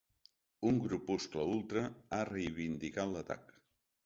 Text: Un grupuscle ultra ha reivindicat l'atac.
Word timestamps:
Un 0.69 0.79
grupuscle 0.85 1.45
ultra 1.57 1.83
ha 2.19 2.23
reivindicat 2.31 3.15
l'atac. 3.15 3.55